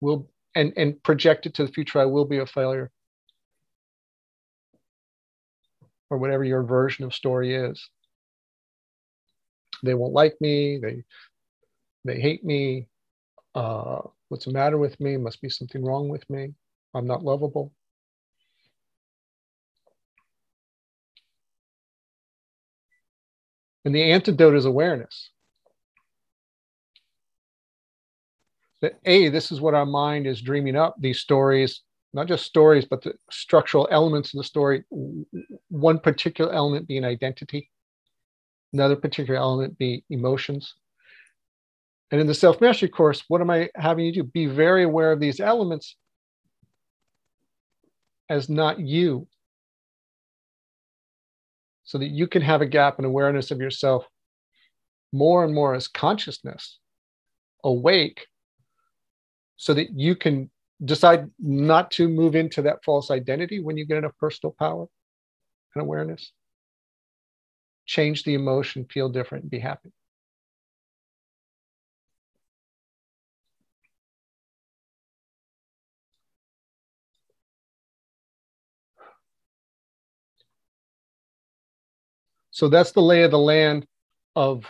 Will 0.00 0.28
and, 0.54 0.72
and 0.76 1.00
project 1.02 1.46
it 1.46 1.54
to 1.54 1.66
the 1.66 1.72
future. 1.72 2.00
I 2.00 2.04
will 2.04 2.24
be 2.24 2.38
a 2.38 2.46
failure. 2.46 2.90
Or 6.12 6.18
whatever 6.18 6.44
your 6.44 6.62
version 6.62 7.06
of 7.06 7.14
story 7.14 7.54
is. 7.54 7.88
They 9.82 9.94
won't 9.94 10.12
like 10.12 10.38
me, 10.42 10.78
they 10.78 11.04
they 12.04 12.20
hate 12.20 12.44
me, 12.44 12.86
uh, 13.54 14.02
what's 14.28 14.44
the 14.44 14.52
matter 14.52 14.76
with 14.76 15.00
me? 15.00 15.16
Must 15.16 15.40
be 15.40 15.48
something 15.48 15.82
wrong 15.82 16.10
with 16.10 16.28
me. 16.28 16.52
I'm 16.92 17.06
not 17.06 17.24
lovable. 17.24 17.72
And 23.86 23.94
the 23.94 24.12
antidote 24.12 24.54
is 24.54 24.66
awareness. 24.66 25.30
That 28.82 28.98
A, 29.06 29.30
this 29.30 29.50
is 29.50 29.62
what 29.62 29.72
our 29.72 29.86
mind 29.86 30.26
is 30.26 30.42
dreaming 30.42 30.76
up, 30.76 30.96
these 30.98 31.20
stories, 31.20 31.80
not 32.12 32.28
just 32.28 32.44
stories, 32.44 32.84
but 32.84 33.02
the 33.02 33.14
structural 33.30 33.88
elements 33.90 34.34
of 34.34 34.38
the 34.38 34.44
story. 34.44 34.84
One 35.68 35.98
particular 35.98 36.52
element 36.52 36.86
being 36.86 37.04
identity, 37.04 37.70
another 38.72 38.96
particular 38.96 39.38
element 39.38 39.78
being 39.78 40.02
emotions, 40.10 40.74
and 42.12 42.20
in 42.20 42.26
the 42.26 42.34
self 42.34 42.60
mastery 42.60 42.90
course, 42.90 43.24
what 43.28 43.40
am 43.40 43.50
I 43.50 43.70
having 43.74 44.04
you 44.04 44.12
do? 44.12 44.22
Be 44.22 44.44
very 44.44 44.84
aware 44.84 45.12
of 45.12 45.20
these 45.20 45.40
elements 45.40 45.96
as 48.28 48.50
not 48.50 48.78
you, 48.78 49.26
so 51.84 51.96
that 51.98 52.08
you 52.08 52.26
can 52.26 52.42
have 52.42 52.60
a 52.60 52.66
gap 52.66 52.98
in 52.98 53.06
awareness 53.06 53.50
of 53.50 53.60
yourself 53.60 54.06
more 55.12 55.44
and 55.44 55.54
more 55.54 55.74
as 55.74 55.88
consciousness, 55.88 56.78
awake, 57.64 58.26
so 59.56 59.72
that 59.72 59.90
you 59.98 60.14
can 60.14 60.50
decide 60.84 61.30
not 61.38 61.90
to 61.92 62.08
move 62.08 62.34
into 62.34 62.62
that 62.62 62.84
false 62.84 63.10
identity 63.10 63.60
when 63.60 63.76
you 63.76 63.86
get 63.86 63.98
enough 63.98 64.16
personal 64.18 64.54
power 64.58 64.86
and 65.74 65.82
awareness. 65.82 66.32
Change 67.86 68.24
the 68.24 68.34
emotion, 68.34 68.86
feel 68.90 69.08
different, 69.08 69.44
and 69.44 69.50
be 69.50 69.58
happy. 69.58 69.92
So 82.50 82.68
that's 82.68 82.92
the 82.92 83.00
lay 83.00 83.22
of 83.22 83.30
the 83.30 83.38
land 83.38 83.86
of, 84.36 84.66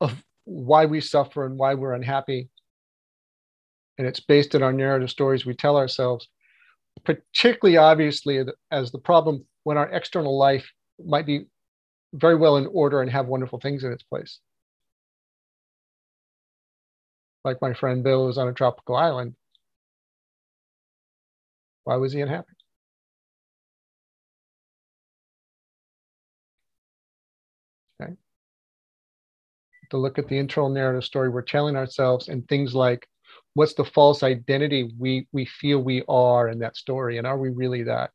of 0.00 0.22
why 0.44 0.86
we 0.86 1.00
suffer 1.00 1.44
and 1.44 1.58
why 1.58 1.74
we're 1.74 1.94
unhappy. 1.94 2.48
And 3.98 4.06
it's 4.06 4.20
based 4.20 4.54
on 4.54 4.62
our 4.62 4.72
narrative 4.72 5.10
stories 5.10 5.44
we 5.44 5.54
tell 5.54 5.76
ourselves, 5.76 6.28
particularly 7.04 7.76
obviously 7.76 8.44
as 8.70 8.92
the 8.92 8.98
problem 8.98 9.44
when 9.64 9.76
our 9.76 9.90
external 9.90 10.38
life 10.38 10.70
might 11.04 11.26
be 11.26 11.46
very 12.14 12.36
well 12.36 12.56
in 12.56 12.66
order 12.66 13.02
and 13.02 13.10
have 13.10 13.26
wonderful 13.26 13.60
things 13.60 13.84
in 13.84 13.92
its 13.92 14.04
place. 14.04 14.38
Like 17.44 17.60
my 17.60 17.74
friend 17.74 18.02
Bill 18.02 18.26
was 18.26 18.38
on 18.38 18.48
a 18.48 18.52
tropical 18.52 18.96
island. 18.96 19.34
Why 21.84 21.96
was 21.96 22.12
he 22.12 22.20
unhappy? 22.20 22.52
Okay. 28.00 28.14
to 29.90 29.96
look 29.96 30.18
at 30.18 30.28
the 30.28 30.38
internal 30.38 30.68
narrative 30.68 31.04
story 31.04 31.28
we're 31.28 31.42
telling 31.42 31.76
ourselves 31.76 32.28
and 32.28 32.46
things 32.46 32.74
like 32.74 33.08
what's 33.58 33.74
the 33.74 33.84
false 33.84 34.22
identity 34.22 34.92
we 34.96 35.26
we 35.32 35.44
feel 35.44 35.80
we 35.80 36.04
are 36.08 36.48
in 36.48 36.60
that 36.60 36.76
story? 36.76 37.18
And 37.18 37.26
are 37.26 37.36
we 37.36 37.48
really 37.48 37.82
that? 37.82 38.12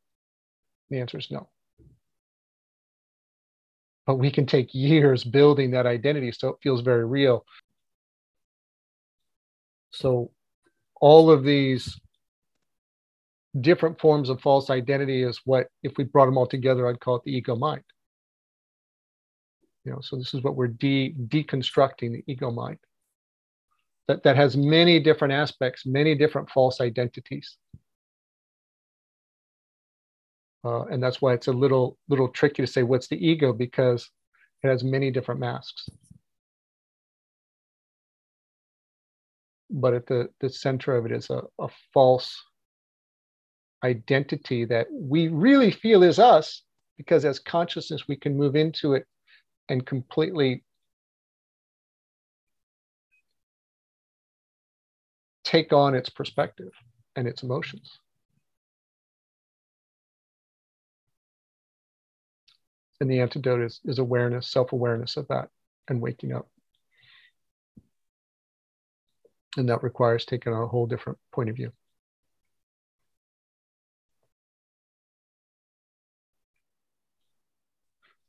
The 0.90 1.02
answer 1.02 1.18
is 1.18 1.30
no. 1.30 1.50
But 4.08 4.16
we 4.16 4.32
can 4.32 4.46
take 4.46 4.74
years 4.74 5.26
building 5.26 5.72
that 5.72 5.86
identity 5.86 6.32
so 6.32 6.48
it 6.48 6.56
feels 6.64 6.80
very 6.80 7.04
real. 7.04 7.46
So 9.92 10.32
all 11.02 11.30
of 11.30 11.44
these 11.44 12.00
different 13.60 14.00
forms 14.00 14.30
of 14.30 14.40
false 14.40 14.70
identity 14.70 15.24
is 15.24 15.42
what 15.44 15.68
if 15.84 15.98
we 15.98 16.06
brought 16.06 16.26
them 16.28 16.38
all 16.38 16.48
together 16.48 16.88
i'd 16.88 17.00
call 17.02 17.18
it 17.18 17.24
the 17.26 17.36
ego 17.36 17.58
mind. 17.58 17.84
You 19.84 19.92
know, 19.92 20.00
so 20.02 20.16
this 20.16 20.34
is 20.34 20.42
what 20.42 20.56
we're 20.56 20.68
de- 20.68 21.14
deconstructing 21.28 22.14
the 22.14 22.24
ego 22.28 22.50
mind. 22.50 22.80
That, 24.08 24.24
that 24.24 24.36
has 24.36 24.58
many 24.58 25.00
different 25.00 25.34
aspects, 25.34 25.86
many 25.86 26.14
different 26.14 26.50
false 26.50 26.82
identities. 26.82 27.58
Uh, 30.66 30.86
and 30.86 31.02
that's 31.02 31.22
why 31.22 31.34
it's 31.34 31.48
a 31.48 31.52
little 31.52 31.98
little 32.08 32.30
tricky 32.30 32.64
to 32.64 32.68
say 32.68 32.84
what's 32.84 33.08
the 33.08 33.26
ego 33.28 33.52
because 33.52 34.10
it 34.64 34.68
has 34.68 34.84
many 34.84 35.12
different 35.12 35.40
masks. 35.40 35.90
But 39.70 39.94
at 39.94 40.06
the, 40.06 40.30
the 40.40 40.50
center 40.50 40.96
of 40.96 41.06
it 41.06 41.12
is 41.12 41.30
a, 41.30 41.42
a 41.60 41.68
false 41.94 42.42
identity 43.84 44.66
that 44.66 44.88
we 44.92 45.28
really 45.28 45.72
feel 45.72 46.04
is 46.04 46.20
us 46.20 46.62
because 46.98 47.26
as 47.26 47.40
consciousness 47.40 48.08
we 48.08 48.16
can 48.16 48.38
move 48.38 48.56
into 48.56 48.94
it 48.94 49.06
and 49.68 49.86
completely 49.86 50.64
take 55.44 55.74
on 55.74 55.96
its 55.96 56.10
perspective 56.10 56.72
and 57.16 57.28
its 57.28 57.44
emotions. 57.44 58.00
And 63.00 63.10
the 63.10 63.20
antidote 63.20 63.62
is, 63.62 63.82
is 63.84 64.00
awareness, 64.00 64.48
self 64.48 64.72
awareness 64.72 65.18
of 65.18 65.28
that, 65.28 65.50
and 65.90 66.02
waking 66.02 66.34
up. 66.34 66.48
And 69.58 69.70
that 69.70 69.84
requires 69.84 70.26
taking 70.26 70.54
a 70.54 70.68
whole 70.68 70.88
different 70.88 71.20
point 71.32 71.50
of 71.50 71.56
view. 71.56 71.72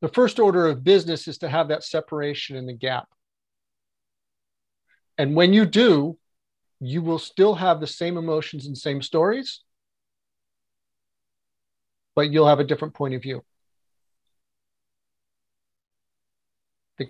The 0.00 0.08
first 0.08 0.38
order 0.38 0.66
of 0.66 0.84
business 0.84 1.28
is 1.28 1.38
to 1.38 1.48
have 1.48 1.68
that 1.68 1.82
separation 1.82 2.56
in 2.56 2.66
the 2.66 2.74
gap. 2.74 3.08
And 5.16 5.34
when 5.34 5.54
you 5.54 5.64
do, 5.64 6.18
you 6.86 7.00
will 7.00 7.18
still 7.18 7.54
have 7.54 7.80
the 7.80 7.86
same 7.86 8.18
emotions 8.18 8.66
and 8.66 8.76
same 8.76 9.00
stories, 9.00 9.60
but 12.14 12.30
you'll 12.30 12.46
have 12.46 12.60
a 12.60 12.64
different 12.64 12.92
point 12.92 13.14
of 13.14 13.22
view. 13.22 13.42
The, 16.98 17.06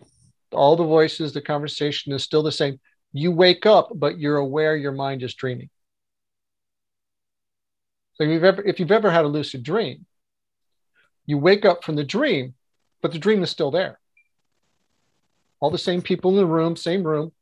all 0.52 0.76
the 0.76 0.84
voices, 0.84 1.32
the 1.32 1.40
conversation 1.40 2.12
is 2.12 2.22
still 2.22 2.44
the 2.44 2.52
same. 2.52 2.78
You 3.12 3.32
wake 3.32 3.66
up, 3.66 3.90
but 3.92 4.16
you're 4.16 4.36
aware 4.36 4.76
your 4.76 4.92
mind 4.92 5.24
is 5.24 5.34
dreaming. 5.34 5.70
So 8.14 8.22
if 8.22 8.30
you've 8.30 8.44
ever, 8.44 8.62
if 8.62 8.78
you've 8.78 8.92
ever 8.92 9.10
had 9.10 9.24
a 9.24 9.28
lucid 9.28 9.64
dream, 9.64 10.06
you 11.26 11.36
wake 11.36 11.64
up 11.64 11.82
from 11.82 11.96
the 11.96 12.04
dream, 12.04 12.54
but 13.02 13.10
the 13.10 13.18
dream 13.18 13.42
is 13.42 13.50
still 13.50 13.72
there. 13.72 13.98
All 15.58 15.70
the 15.72 15.78
same 15.78 16.00
people 16.00 16.30
in 16.30 16.36
the 16.36 16.46
room, 16.46 16.76
same 16.76 17.02
room, 17.02 17.32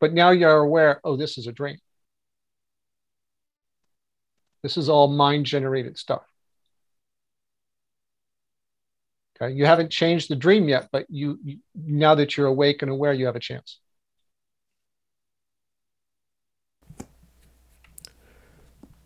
but 0.00 0.12
now 0.12 0.30
you're 0.30 0.58
aware, 0.58 1.00
oh, 1.04 1.16
this 1.16 1.38
is 1.38 1.46
a 1.46 1.52
dream. 1.52 1.78
This 4.62 4.76
is 4.76 4.88
all 4.88 5.08
mind 5.08 5.46
generated 5.46 5.98
stuff. 5.98 6.22
Okay, 9.40 9.54
you 9.54 9.66
haven't 9.66 9.90
changed 9.90 10.28
the 10.28 10.36
dream 10.36 10.68
yet, 10.68 10.88
but 10.90 11.06
you, 11.08 11.38
you 11.44 11.58
now 11.74 12.14
that 12.16 12.36
you're 12.36 12.48
awake 12.48 12.82
and 12.82 12.90
aware, 12.90 13.12
you 13.12 13.26
have 13.26 13.36
a 13.36 13.40
chance. 13.40 13.78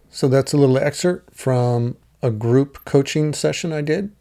So 0.08 0.28
that's 0.28 0.52
a 0.52 0.56
little 0.56 0.78
excerpt 0.78 1.34
from 1.34 1.96
a 2.22 2.30
group 2.30 2.84
coaching 2.84 3.32
session 3.32 3.72
I 3.72 3.82
did. 3.82 4.12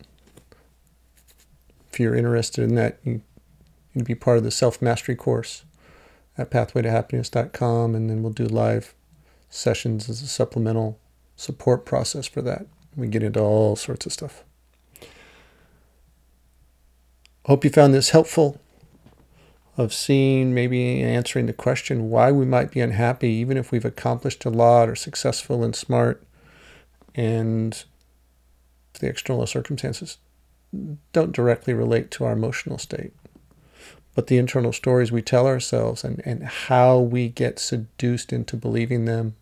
If 1.92 2.00
you're 2.00 2.16
interested 2.16 2.64
in 2.64 2.76
that, 2.76 3.00
you'd 3.04 4.06
be 4.06 4.16
part 4.16 4.38
of 4.38 4.44
the 4.44 4.52
self 4.52 4.82
mastery 4.82 5.16
course 5.16 5.64
at 6.38 6.50
pathwaytohappiness.com, 6.50 7.96
and 7.96 8.10
then 8.10 8.24
we'll 8.24 8.32
do 8.32 8.46
live 8.46 8.94
sessions 9.50 10.10
as 10.10 10.22
a 10.22 10.28
supplemental 10.28 11.00
support 11.36 11.86
process 11.86 12.28
for 12.28 12.42
that. 12.42 12.66
We 12.96 13.08
get 13.08 13.24
into 13.24 13.40
all 13.40 13.76
sorts 13.76 14.06
of 14.06 14.14
stuff. 14.14 14.44
Hope 17.46 17.64
you 17.64 17.70
found 17.70 17.94
this 17.94 18.12
helpful 18.12 18.62
of 19.78 19.94
seeing, 19.94 20.54
maybe 20.54 21.02
answering 21.02 21.48
the 21.48 21.54
question 21.54 22.10
why 22.10 22.32
we 22.32 22.46
might 22.46 22.72
be 22.72 22.82
unhappy, 22.82 23.30
even 23.30 23.58
if 23.58 23.72
we've 23.72 23.86
accomplished 23.86 24.46
a 24.46 24.50
lot 24.50 24.90
or 24.90 24.96
successful 24.96 25.64
and 25.64 25.76
smart, 25.76 26.24
and 27.16 27.84
the 29.00 29.08
external 29.08 29.48
circumstances 29.48 30.18
don't 31.14 31.32
directly 31.32 31.74
relate 31.74 32.12
to 32.12 32.24
our 32.26 32.34
emotional 32.34 32.78
state. 32.78 33.14
But 34.14 34.28
the 34.28 34.38
internal 34.38 34.74
stories 34.74 35.12
we 35.12 35.22
tell 35.22 35.48
ourselves 35.48 36.04
and, 36.04 36.22
and 36.26 36.44
how 36.44 37.00
we 37.00 37.30
get 37.30 37.60
seduced 37.60 38.34
into 38.34 38.58
believing 38.58 39.06
them, 39.06 39.36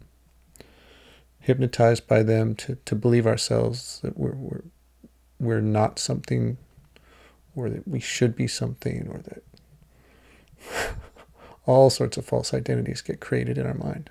hypnotized 1.40 2.08
by 2.08 2.22
them 2.22 2.56
to, 2.56 2.76
to 2.86 2.96
believe 2.96 3.26
ourselves 3.26 4.00
that 4.04 4.18
we're, 4.18 4.36
we're, 4.36 4.64
we're 5.40 5.62
not 5.62 5.98
something 5.98 6.58
or 7.56 7.70
that 7.70 7.88
we 7.88 8.00
should 8.00 8.36
be 8.36 8.48
something 8.48 9.08
or 9.10 9.20
that 9.20 10.96
all 11.66 11.90
sorts 11.90 12.18
of 12.18 12.26
false 12.26 12.54
identities 12.54 13.02
get 13.02 13.20
created 13.20 13.58
in 13.58 13.66
our 13.66 13.74
mind. 13.74 14.10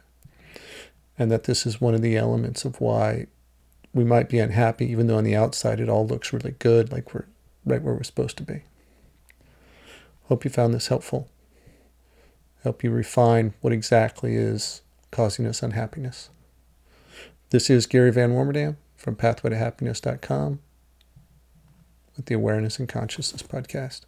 And 1.17 1.31
that 1.31 1.45
this 1.45 1.67
is 1.67 1.81
one 1.81 1.95
of 1.95 2.03
the 2.03 2.17
elements 2.17 2.65
of 2.65 2.81
why 2.81 3.27
we 3.93 4.05
might 4.05 4.29
be 4.29 4.39
unhappy, 4.39 4.87
even 4.87 5.07
though 5.07 5.19
on 5.19 5.25
the 5.25 5.37
outside 5.37 5.81
it 5.81 5.89
all 5.89 6.07
looks 6.07 6.33
really 6.33 6.55
good, 6.59 6.93
like 6.93 7.13
we're 7.15 7.27
right 7.65 7.83
where 7.83 7.95
we're 7.95 8.03
supposed 8.03 8.37
to 8.37 8.43
be. 8.43 8.63
Hope 10.29 10.45
you 10.45 10.51
found 10.51 10.75
this 10.75 10.89
helpful. 10.89 11.27
Help 12.63 12.85
you 12.85 12.91
refine 12.91 13.55
what 13.63 13.73
exactly 13.73 14.37
is 14.37 14.83
causing 15.11 15.47
us 15.47 15.63
unhappiness. 15.63 16.29
This 17.49 17.71
is 17.71 17.87
Gary 17.87 18.13
Van 18.13 18.33
Warmerdam 18.33 18.77
from 18.95 19.17
pathwaytohappiness.com 19.17 20.59
with 22.15 22.27
the 22.27 22.35
Awareness 22.35 22.79
and 22.79 22.87
Consciousness 22.87 23.43
podcast. 23.43 24.03